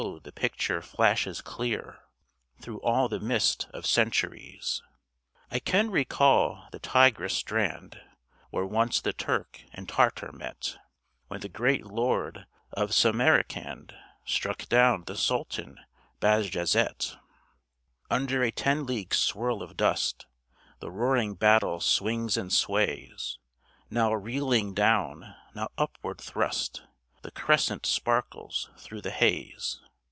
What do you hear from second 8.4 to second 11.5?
Where once the Turk and Tartar met, When the